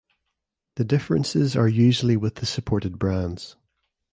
[0.77, 3.55] The differences are usually with the supported brands.